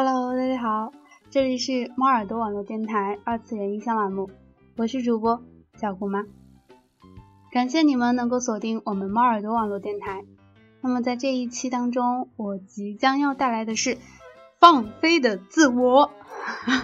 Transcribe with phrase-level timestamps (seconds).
[0.00, 0.92] Hello，大家好，
[1.28, 4.30] 这里是猫耳朵网络电台二次元音箱栏目，
[4.76, 5.42] 我是主播
[5.74, 6.24] 小姑妈。
[7.50, 10.22] 感谢你们能够锁定我们猫耳朵网络电台。
[10.80, 13.98] 那么在这一期当中，我即将要带来的是
[14.60, 16.12] 放飞的自我，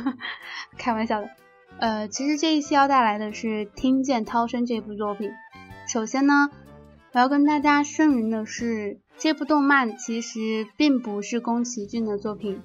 [0.77, 1.31] 开玩笑的。
[1.79, 3.47] 呃，其实这一期要带来的是
[3.77, 5.31] 《听见涛声》这部作品。
[5.87, 6.51] 首先呢，
[7.13, 12.61] 我要跟大家声明的是，这部动漫其实并不是宫崎骏的作品。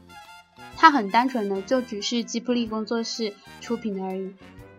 [0.82, 4.34] 它很单纯的，就只是吉普力工作室出品的而已。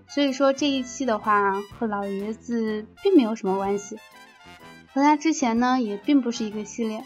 [0.09, 3.96] 所以说这一期的话，和老爷子并没有什么关系，
[4.95, 7.04] 和他之前呢也并不是一个系列。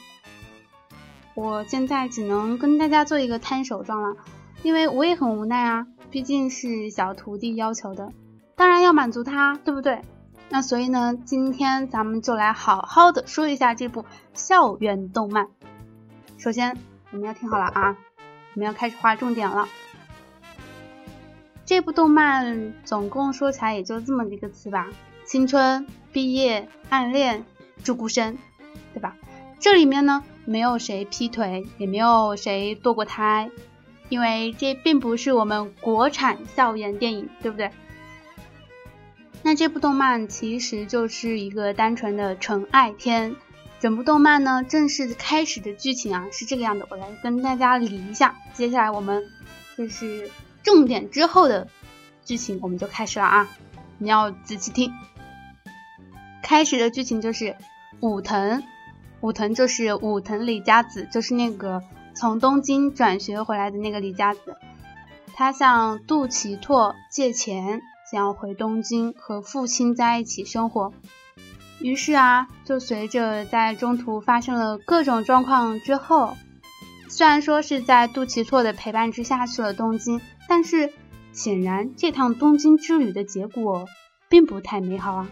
[1.35, 4.17] 我现在只能跟大家做一个摊手状了，
[4.63, 8.13] 因为我也很无奈啊，毕竟是小徒弟要求的，
[8.55, 10.03] 当然要满足他，对不对？
[10.51, 15.49] 那所以呢，今天咱们就来好好的说一下这部校园动漫。
[16.39, 16.79] 首先，
[17.11, 17.97] 我们要听好了啊。
[18.55, 19.69] 我们要开始划重点了。
[21.65, 24.89] 这部动漫总共说起来也就这么几个词吧：
[25.25, 27.45] 青春、毕业、暗恋、
[27.83, 28.37] 住孤生，
[28.93, 29.17] 对吧？
[29.59, 33.51] 这里面呢，没有谁劈腿，也没有谁堕过胎，
[34.11, 37.71] 因为这并不是我们国产校园电影，对不对？
[39.43, 43.37] 那这部动漫其实就是一个单纯的纯爱片。
[43.85, 48.35] 整部动漫呢，正式开始的剧情啊是这个样的，我来跟大家理一下。
[48.55, 49.23] 接下来我们
[49.77, 50.31] 就是
[50.63, 51.69] 重点之后的
[52.25, 53.47] 剧情，我们就开始了啊！
[53.99, 54.91] 你要仔细听。
[56.43, 57.57] 开始的剧情就是
[58.01, 58.63] 武藤，
[59.21, 61.83] 武藤就是武藤李佳子，就是那个
[62.15, 64.57] 从东京转学回来的那个李佳子，
[65.35, 70.95] 他向杜琪拓借钱，想要回东京和父亲在一起生活。
[71.85, 76.35] 于是啊，就随着在中途发生了各种状况之后，
[77.11, 80.19] 虽然说是在杜琪措的陪伴之下去了东京，
[80.49, 80.95] 但是
[81.35, 83.87] 显然这趟东京之旅的结果
[84.31, 85.29] 并不太美好啊。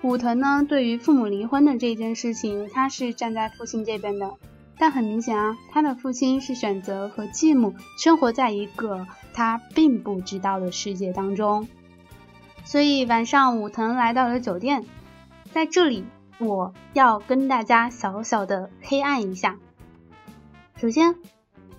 [0.00, 4.32] 武藤呢，对于父母离婚的这件事情，他是站在父亲这边的，
[4.78, 11.68] 但很明显啊，他的父亲是选择和继母生活在一个他并不知道的世界当中。
[12.70, 14.84] 所以晚上，武藤来到了酒店，
[15.52, 16.04] 在这里
[16.38, 19.58] 我要跟大家小小的黑暗一下。
[20.76, 21.16] 首先，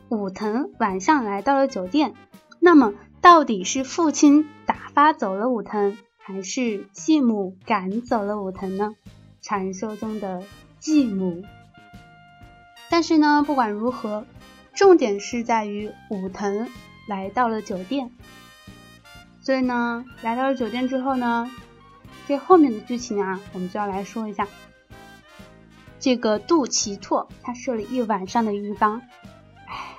[0.09, 2.13] 武藤晚上来到了酒店，
[2.59, 8.93] 那么到底是父亲打发走了武藤，还是继母赶走了武藤呢？
[9.41, 10.43] 传说中的
[10.77, 11.41] 继母。
[12.89, 14.25] 但是呢，不管如何，
[14.73, 16.67] 重点是在于武藤
[17.07, 18.11] 来到了酒店。
[19.41, 21.49] 所以呢，来到了酒店之后呢，
[22.27, 24.47] 这后面的剧情啊，我们就要来说一下。
[25.99, 29.01] 这个杜琪拓他睡了一晚上的浴缸，
[29.67, 29.95] 唉，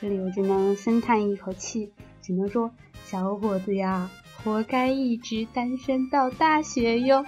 [0.00, 1.92] 这里我只能深叹一口气，
[2.22, 2.70] 只能说
[3.04, 4.10] 小伙子呀，
[4.42, 7.24] 活该一直单身到大学哟。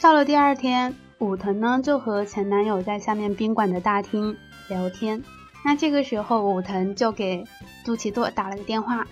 [0.00, 4.36] 到了第二天，武藤呢就和前男友在下面宾馆的大厅
[4.68, 5.22] 聊天。
[5.68, 7.44] 那这个时候，武藤就给
[7.84, 9.06] 杜琪拓打了个电话，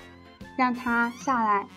[0.57, 1.69] 让他下来。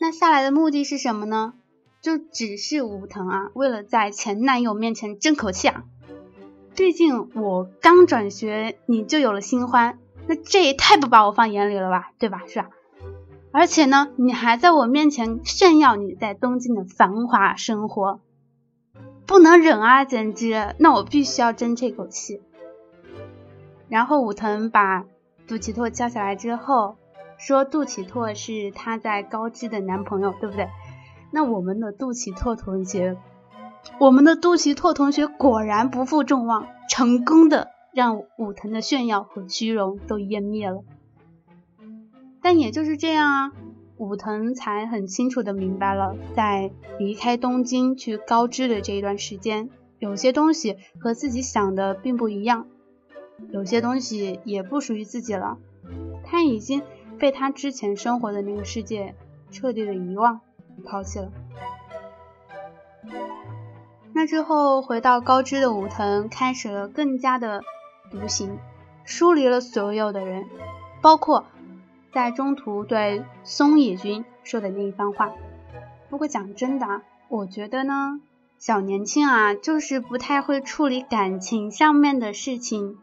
[0.00, 1.52] 那下来的目的是什么呢？
[2.00, 5.84] 就只是武藤啊，为了在前男友面前争口气啊。
[6.74, 12.44] 毕竟我刚转学，你就有了新欢，那这也太不把我放眼里了吧，对吧？
[12.46, 12.70] 是吧？
[13.52, 18.20] 而且呢，你还在我面前炫耀你在东京的繁华生活，
[19.26, 20.74] 不能忍啊，简直！
[20.78, 22.40] 那我必须要争这口气。
[23.88, 25.04] 然后武藤把
[25.46, 26.96] 杜琪拓叫下来之后，
[27.38, 30.68] 说杜琪拓是他在高知的男朋友，对不对？
[31.30, 33.16] 那我们的杜琪拓同学，
[33.98, 40.82] 我们的杜琪拓同学果然不负众望，成功的让武藤的炫耀和虚荣都湮灭了。
[42.42, 43.52] 但也就是这样啊，
[43.96, 52.66] 武藤才很清楚的明白了，在离开东京去高知的这一段时间，有些东西和自己想的并不一样。
[53.50, 55.58] 有些东西也不属于自己了，
[56.24, 56.82] 他已经
[57.18, 59.14] 被他之前生活的那个世界
[59.50, 60.40] 彻底的遗忘、
[60.84, 61.30] 抛弃了。
[64.12, 67.62] 那之后回到高知的武藤开始了更加的
[68.10, 68.58] 独行，
[69.04, 70.44] 疏离了所有的人，
[71.00, 71.44] 包括
[72.12, 75.32] 在中途对松野君说的那一番话。
[76.10, 78.20] 不过讲真的，我觉得呢，
[78.58, 82.98] 小年轻啊，就是不太会处理感情上面的事情。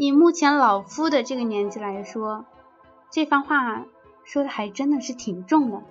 [0.00, 2.44] 以目前老夫的这个年纪来说，
[3.10, 3.84] 这番话
[4.22, 5.82] 说的还真的是挺重的。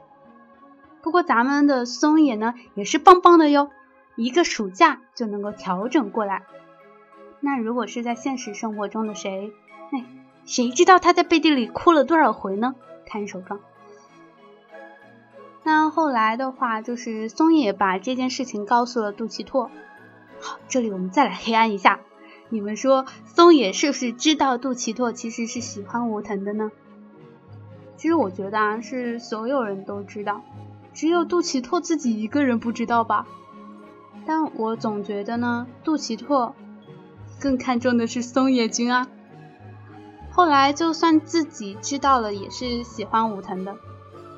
[1.02, 3.70] 不过咱们的松野呢也是棒棒的哟，
[4.16, 6.44] 一个暑假就能够调整过来。
[7.42, 9.52] 那如果是在现实生活中的谁，
[9.92, 10.06] 哎，
[10.46, 12.76] 谁知道他在背地里哭了多少回呢？
[13.06, 13.60] 看手状。
[15.64, 19.70] 那后来的话，就是松野把这件事情告诉了杜琪拓。
[20.40, 22.00] 好，这里我们再来黑暗一下，
[22.50, 26.72] 你们说松野是不是知道杜琪拓其实是喜欢武藤的呢？
[27.98, 30.44] 其实我觉得啊，是所有人都知道，
[30.94, 33.28] 只有杜琪拓自己一个人不知道吧。
[34.26, 36.56] 但我总觉得呢，杜琪拓
[37.40, 39.08] 更看重的是松野君啊。
[40.32, 43.76] 后来就算自己知道了，也是喜欢武藤的，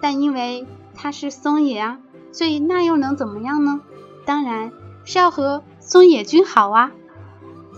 [0.01, 0.65] 但因为
[0.95, 1.99] 他是松野啊，
[2.31, 3.81] 所以那又能怎么样呢？
[4.25, 4.71] 当然
[5.03, 6.91] 是要和松野君好啊。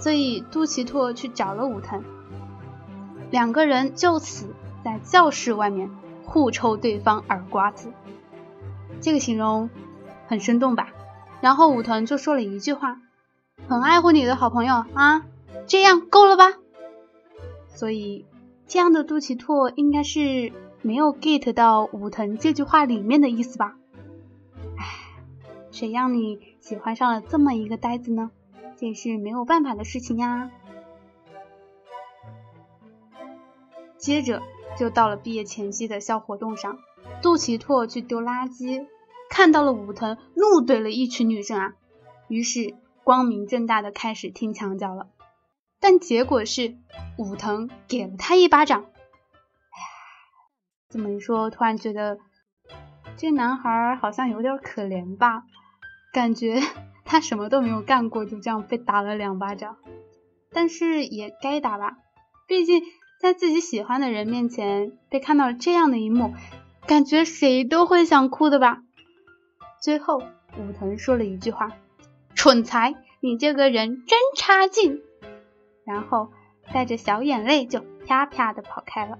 [0.01, 2.03] 所以杜琪拓去找了武藤，
[3.30, 4.48] 两个人就此
[4.83, 5.89] 在教室外面
[6.25, 7.94] 互抽对方耳瓜子，
[9.00, 9.69] 这个形容
[10.27, 10.89] 很生动吧？
[11.39, 13.00] 然后武藤就说了一句话
[13.69, 15.24] ：“很爱护你的好朋友啊，
[15.68, 16.54] 这样够了吧？”
[17.69, 18.25] 所以，
[18.68, 20.51] 这样的杜琪拓应该是
[20.81, 23.75] 没有 get 到武藤这句话里面的意思吧？
[24.77, 24.86] 唉，
[25.71, 28.31] 谁让你喜欢上了这么一个呆子呢？
[28.81, 30.50] 这是没有办法的事情呀。
[34.00, 34.42] 接着
[34.75, 36.80] 就到了毕业前夕的校活动上，
[37.22, 38.88] 杜琪拓去丢垃圾，
[39.30, 41.75] 看到了武藤，怒怼了一群女生啊，
[42.28, 42.74] 于是
[43.04, 45.12] 光明正大的开始听墙角了。
[45.80, 46.75] 但结果是
[47.19, 48.81] 武藤给了他一巴掌。
[48.81, 49.88] 哎呀，
[50.89, 52.18] 这么一说，突然觉得
[53.16, 55.44] 这男孩好像有点可怜吧？
[56.12, 56.60] 感觉
[57.11, 59.75] 他什么都没有干过，就这样被打了两巴掌。
[60.53, 61.97] 但是也该打吧，
[62.47, 62.83] 毕竟
[63.19, 66.33] 在自己喜欢的人面前被看到了这样的一幕，
[66.87, 68.79] 感觉谁都会想哭的吧。
[69.81, 70.19] 最后，
[70.57, 71.73] 武藤说了一句话
[72.33, 75.01] ：“蠢材，你这个人真差劲。”
[75.83, 76.31] 然后
[76.71, 79.19] 带着小眼泪就啪啪的跑开了。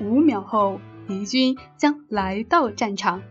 [0.00, 0.78] 五秒后，
[1.08, 3.22] 敌军将来到战场。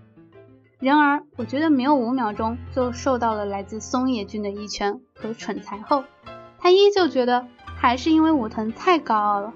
[0.83, 6.03] 然而，我觉得没有五秒钟就受到了来自松野君的一拳和蠢材后，
[6.59, 7.47] 他依旧觉得
[7.77, 9.53] 还是因为武藤太高傲了。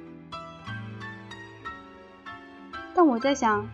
[2.96, 3.68] 但我在想，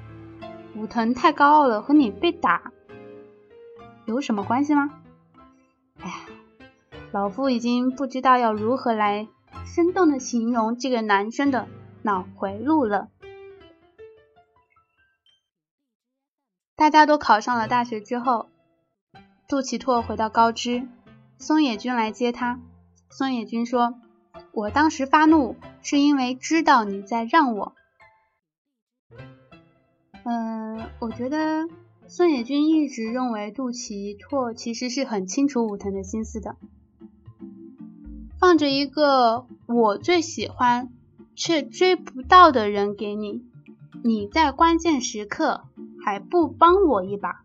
[0.76, 2.72] 武藤太高傲了和你被打
[4.06, 4.90] 有什么关系吗？
[6.00, 6.16] 哎呀。
[7.12, 9.28] 老夫已经不知道要如何来
[9.66, 11.68] 生动的形容这个男生的
[12.02, 13.10] 脑回路了。
[16.84, 18.50] 大家都考上了大学之后，
[19.48, 20.86] 杜琪拓回到高知，
[21.38, 22.60] 松野君来接他。
[23.10, 23.96] 松野君说
[24.52, 27.74] ：“我当时发怒是因为知道你在让我。”
[30.26, 31.70] 嗯，我觉得
[32.10, 36.58] 松野君一直认为杜琪拓其实是很清楚武藤的心思的。
[38.38, 40.92] 放着一个我最喜欢
[41.34, 43.42] 却追不到的人给你，
[44.04, 45.64] 你在关键时刻
[46.04, 47.44] 还不帮我一把，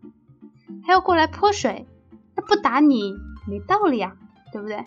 [0.83, 1.87] 还要过来泼水，
[2.35, 3.13] 那不打你
[3.47, 4.15] 没道理啊，
[4.51, 4.85] 对不对？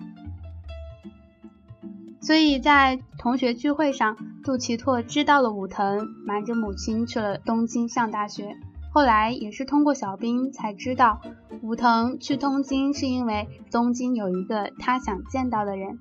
[2.21, 8.57] 所以在同学聚会上，杜琪拓知道了武藤瞒着母亲去了东京上大学。
[8.93, 11.21] 后来也是通过小兵才知道，
[11.63, 15.99] 武藤去东京是因为东京有一个他想见到的人，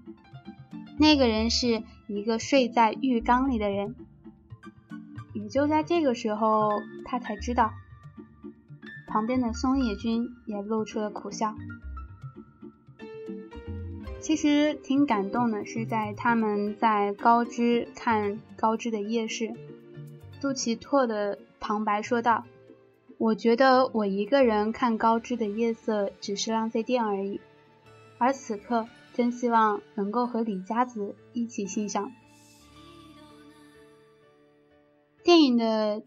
[0.99, 3.95] 那个人是一个睡在浴缸里的人。
[5.33, 7.71] 也就在这个时候，他才知道，
[9.07, 11.55] 旁边的松野君也露出了苦笑。
[14.19, 19.53] 其实挺感动的，是在他们在高知看高知的夜市，
[20.39, 22.43] 杜琪拓的旁白说道。
[23.17, 27.39] 我觉得我一个人看高知的夜色只是浪费电而已，
[28.17, 32.11] 而此刻真希望能够和李佳子一起欣赏。
[35.31, 36.03] 电影的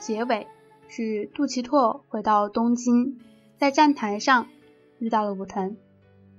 [0.00, 0.48] 结尾
[0.88, 3.16] 是杜琪拓回到东京，
[3.58, 4.48] 在站台上
[4.98, 5.76] 遇到了武藤。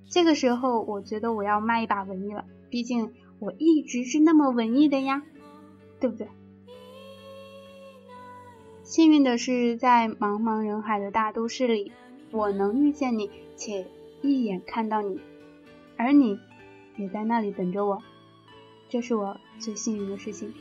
[0.10, 5.24] 这个时候，我觉得我要卖一把文艺了，毕竟我一直是那么文艺的呀，
[6.02, 6.28] 对不对？
[8.84, 11.94] 幸运的是，在茫茫人海的大都市里，
[12.32, 13.88] 我能遇见你，且
[14.22, 15.22] 一眼看到你，
[15.96, 16.38] 而你
[16.98, 18.04] 也在那里等着我，
[18.90, 20.54] 这是我最幸运的事情。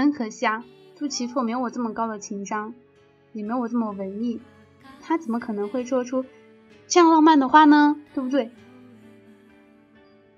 [0.00, 0.64] 很可惜啊，
[0.98, 2.74] 杜琪拓没有我这么高的情商，
[3.32, 4.40] 也没有我这么文艺，
[5.00, 6.24] 他怎么可能会说出
[6.86, 7.96] 这样浪漫的话呢？
[8.14, 8.50] 对不对？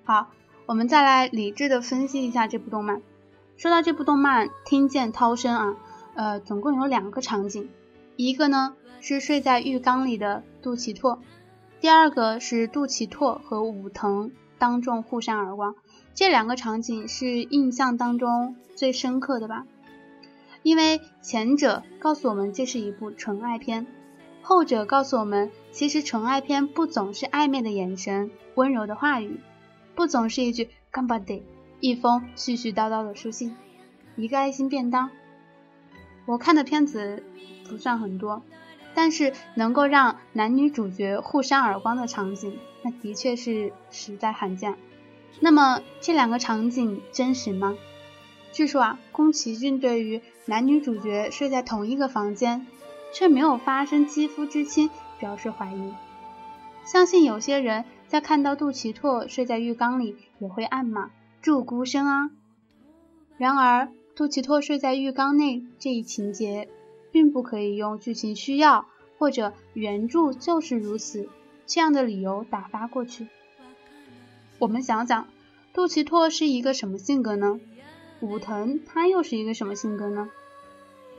[0.05, 0.31] 好，
[0.67, 3.03] 我们再来理智的分析一下这部动漫。
[3.57, 5.77] 说到这部动漫《听见涛声》啊，
[6.15, 7.69] 呃，总共有两个场景，
[8.17, 11.21] 一个呢是睡在浴缸里的杜琪拓，
[11.81, 15.77] 第二个是杜琪拓和武藤当众互扇耳光。
[16.15, 19.67] 这两个场景是印象当中最深刻的吧，
[20.63, 23.87] 因为前者告诉我们这是一部纯爱片，
[24.43, 29.41] 后者告诉我们其实纯爱片不总是暧昧的眼神、温柔的话语，
[29.95, 31.43] 不总是一句干巴得，
[31.81, 33.57] 一封絮絮叨叨的书信，
[34.17, 35.11] 一个爱心便当。
[36.27, 37.25] 我看的片子
[37.69, 38.43] 不算很多，
[38.95, 44.77] 但是能够让男女主角互扇耳光的场景，那的确是实在罕见。
[45.41, 47.77] 那么这两个场景真实吗？
[48.53, 52.67] 据说啊，宫崎骏对于男女主角睡在同一个房间，
[53.13, 55.95] 却没有发生肌肤之亲表示怀疑。
[56.85, 61.11] 相信有些人在看到杜琪拓睡在浴缸里也会暗骂
[61.41, 62.31] “祝孤生啊”。
[63.39, 66.69] 然而，杜琪拓睡在浴缸内这一情节，
[67.11, 68.87] 并不可以用剧情需要
[69.19, 71.29] 或者原著就是如此
[71.67, 73.29] 这样的理由打发过去。
[74.63, 75.27] 我们想想，
[75.73, 77.59] 杜琪拓是一个什么性格呢？
[78.21, 80.31] 武藤他又是一个什么性格呢？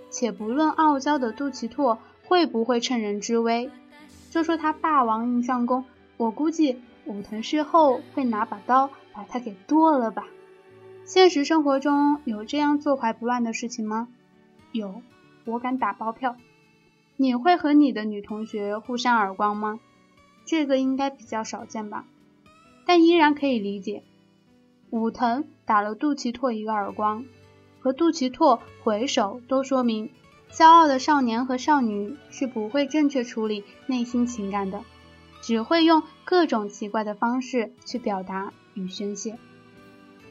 [0.09, 3.69] 且不论傲娇的杜琪拓会不会趁人之危，
[4.31, 5.83] 就说他霸王硬上弓，
[6.15, 10.25] 我估计武藤事后会拿把刀把他给剁了吧。
[11.03, 14.07] 现实生活中有这样坐怀不乱的事情吗？
[14.71, 15.01] 有，
[15.43, 16.38] 我敢打包票。
[17.17, 19.81] 你会和你的女同学互扇耳光吗？
[20.45, 22.05] 这个应该比较少见吧。
[22.85, 24.03] 但依然可以理解，
[24.89, 27.25] 武藤打了杜琪拓一个耳光，
[27.79, 30.09] 和杜琪拓回首，都说明
[30.51, 34.83] 骄傲的少年和少女是不会正确处理内心情感的，
[35.41, 39.37] 只会用各种奇怪的方式去表达与宣泄。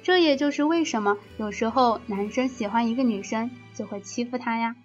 [0.02, 4.76] 这也就是为什么有时候男生喜欢一个女生就会欺负她呀。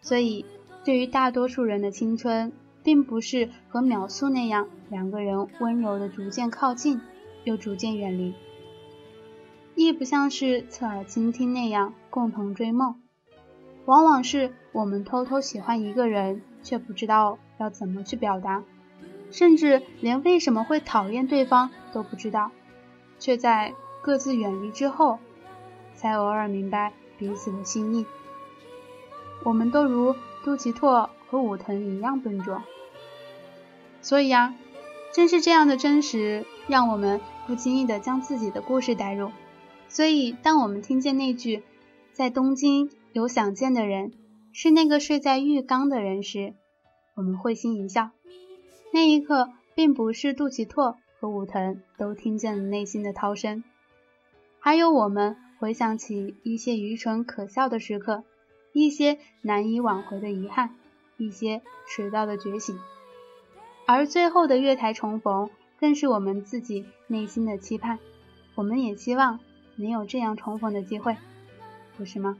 [0.00, 0.44] 所以，
[0.84, 2.52] 对于大多数人的青春。
[2.84, 7.00] 并不是和秒速那样，两个人温柔的逐渐靠近，
[7.42, 8.34] 又逐渐远离；
[9.74, 13.00] 亦不像是侧耳倾听那样共同追梦。
[13.86, 18.62] 往往是我们偷偷喜欢一个人，却不知道要怎么去表达，
[19.30, 22.50] 甚至连为什么会讨厌对方都不知道，
[23.18, 25.18] 却在各自远离之后，
[25.94, 28.04] 才偶尔明白彼此的心意。
[29.42, 30.14] 我们都如
[30.44, 32.62] 杜琪拓和武藤一样笨拙。
[34.04, 34.54] 所以啊，
[35.14, 39.32] 正是这样的真实，让我们不经意的将自己的故事带入。
[39.88, 41.62] 所以，当我们听见那句
[42.12, 44.12] “在东京有想见的人，
[44.52, 46.52] 是那个睡在浴缸的人”时，
[47.14, 48.10] 我们会心一笑。
[48.92, 53.64] 那一刻，并不是杜琪拓和武藤都听见了内心的涛声，
[54.60, 58.22] 还有我们回想起一些愚蠢可笑的时刻，
[58.74, 60.76] 一些难以挽回的遗憾，
[61.16, 62.78] 一些迟到的觉醒。
[63.86, 67.98] 而最后的月台重逢，更是我们自己内心的期盼。
[68.54, 69.40] 我们也希望
[69.76, 71.16] 能有这样重逢的机会，
[71.96, 72.38] 不是吗？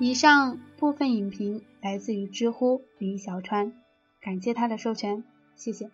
[0.00, 3.72] 以上部分影评来自于知乎李小川，
[4.20, 5.22] 感谢他的授权，
[5.54, 5.88] 谢谢。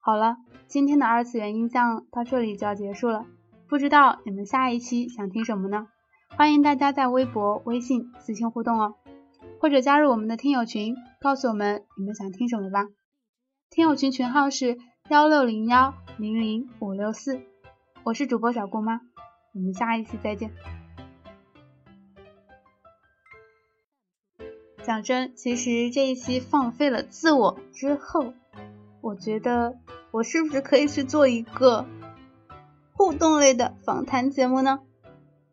[0.00, 0.47] 好了。
[0.68, 3.24] 今天的二次元音像到这里就要结束了，
[3.68, 5.88] 不知道你们下一期想听什么呢？
[6.36, 8.94] 欢迎大家在微博、微信私信互动哦，
[9.60, 12.86] 或者加入我们的听友群，告诉我们你们想听什么吧。
[13.70, 14.76] 听友群群号是
[15.08, 17.40] 幺六零幺零零五六四，
[18.04, 19.00] 我是主播小姑妈，
[19.54, 20.50] 我们下一期再见。
[24.82, 28.34] 讲真，其实这一期放飞了自我之后，
[29.00, 29.78] 我觉得。
[30.10, 31.84] 我是不是可以去做一个
[32.92, 34.80] 互动类的访谈节目呢？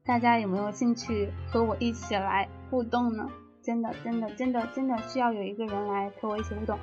[0.05, 3.29] 大家有没有兴趣和我一起来互动呢？
[3.61, 6.79] 真的，真的，真的，真的需要有一个人来和我一起互动。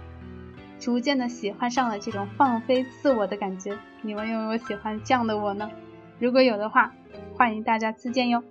[0.78, 5.70] 逐渐的喜欢上了这种放飞自我的感觉，你们有没有喜欢这样的我呢？
[6.18, 6.92] 如果有的话，
[7.38, 8.42] 欢迎大家自荐哟，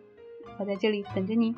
[0.58, 1.56] 我在这里等着你。